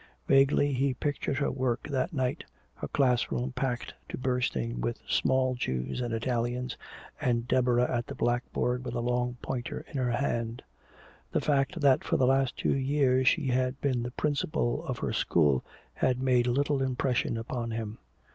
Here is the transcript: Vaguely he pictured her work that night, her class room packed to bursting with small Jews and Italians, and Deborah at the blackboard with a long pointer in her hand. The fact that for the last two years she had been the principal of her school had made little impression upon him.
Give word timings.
Vaguely 0.27 0.73
he 0.73 0.95
pictured 0.95 1.37
her 1.37 1.51
work 1.51 1.83
that 1.87 2.11
night, 2.11 2.43
her 2.73 2.87
class 2.87 3.29
room 3.31 3.51
packed 3.51 3.93
to 4.09 4.17
bursting 4.17 4.81
with 4.81 4.99
small 5.07 5.53
Jews 5.53 6.01
and 6.01 6.11
Italians, 6.11 6.75
and 7.21 7.47
Deborah 7.47 7.87
at 7.97 8.07
the 8.07 8.15
blackboard 8.15 8.83
with 8.83 8.95
a 8.95 8.99
long 8.99 9.37
pointer 9.43 9.85
in 9.91 9.97
her 9.97 10.09
hand. 10.09 10.63
The 11.31 11.39
fact 11.39 11.81
that 11.81 12.03
for 12.03 12.17
the 12.17 12.25
last 12.25 12.57
two 12.57 12.75
years 12.75 13.27
she 13.27 13.49
had 13.49 13.79
been 13.79 14.01
the 14.01 14.09
principal 14.09 14.83
of 14.87 14.97
her 14.97 15.13
school 15.13 15.63
had 15.93 16.19
made 16.19 16.47
little 16.47 16.81
impression 16.81 17.37
upon 17.37 17.69
him. 17.69 17.99